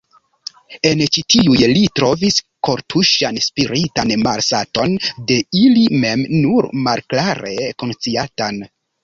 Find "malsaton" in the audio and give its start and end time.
4.23-4.97